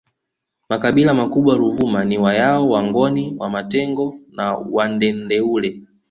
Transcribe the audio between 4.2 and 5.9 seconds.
na Wandendeule